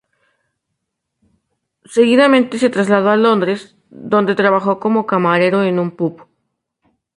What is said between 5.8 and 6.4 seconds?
pub.